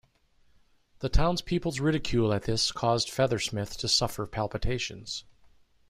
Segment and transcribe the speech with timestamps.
[1.01, 5.25] The townspeople's ridicule at this causes Feathersmith to suffer palpitations.